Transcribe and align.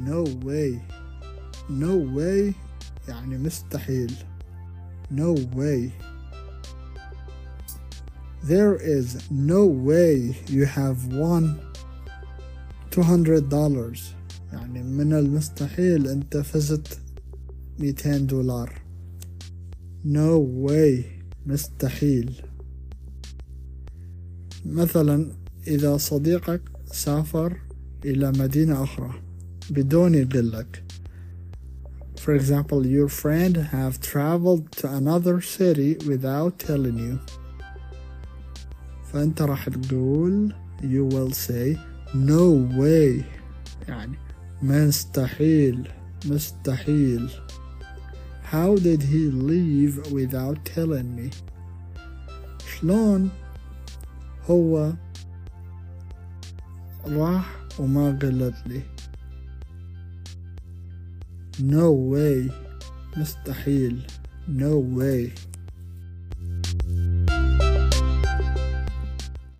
no 0.00 0.24
way. 0.44 0.80
No 1.68 1.96
way. 2.16 2.54
يعني 3.08 3.38
مستحيل. 3.38 4.12
No 5.10 5.34
way. 5.56 5.92
There 8.42 8.76
is 8.76 9.30
no 9.30 9.66
way 9.66 10.36
you 10.48 10.64
have 10.64 11.12
won 11.12 11.60
$200 12.90 14.14
يعني 14.52 14.82
من 14.82 15.12
المستحيل 15.12 16.08
أنت 16.08 16.36
فزت 16.36 16.98
200 17.78 18.18
دولار. 18.18 18.82
No 20.04 20.38
way. 20.68 21.04
مستحيل. 21.46 22.42
مثلا 24.66 25.32
إذا 25.66 25.96
صديقك 25.96 26.62
سافر 26.92 27.60
إلى 28.04 28.32
مدينة 28.32 28.82
أخرى. 28.82 29.29
بدون 29.69 30.13
يقلك 30.15 30.83
For 32.17 32.33
example, 32.33 32.87
your 32.87 33.07
friend 33.07 33.55
have 33.57 34.01
traveled 34.01 34.71
to 34.79 34.91
another 34.91 35.41
city 35.41 35.95
without 36.07 36.57
telling 36.57 36.97
you. 36.97 37.19
فأنت 39.13 39.41
راح 39.41 39.69
تقول 39.69 40.53
you 40.81 41.05
will 41.05 41.31
say 41.31 41.77
no 42.13 42.51
way 42.77 43.23
يعني 43.87 44.17
مستحيل 44.61 45.87
مستحيل 46.25 47.29
How 48.51 48.75
did 48.75 49.01
he 49.03 49.29
leave 49.31 50.11
without 50.11 50.57
telling 50.65 51.15
me? 51.15 51.29
شلون 52.79 53.29
هو 54.49 54.93
راح 57.07 57.55
وما 57.79 58.19
قلت 58.21 58.55
لي 58.65 58.81
No 61.62 61.90
way 61.92 62.50
مستحيل 63.16 64.02
No 64.48 64.98
way 64.98 65.30